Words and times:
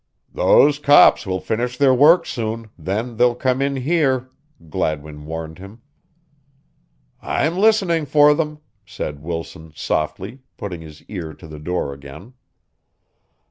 "Those 0.33 0.79
cops 0.79 1.27
will 1.27 1.39
finish 1.39 1.77
their 1.77 1.93
work 1.93 2.25
soon 2.25 2.71
then 2.75 3.17
they'll 3.17 3.35
come 3.35 3.61
in 3.61 3.75
here," 3.75 4.31
Gladwin 4.67 5.27
warned 5.27 5.59
him. 5.59 5.83
"I'm 7.21 7.55
listening 7.55 8.07
for 8.07 8.33
them," 8.33 8.61
said 8.83 9.21
Wilson 9.21 9.73
softly, 9.75 10.39
putting 10.57 10.81
his 10.81 11.03
ear 11.03 11.35
to 11.35 11.47
the 11.47 11.59
door 11.59 11.93
again. 11.93 12.33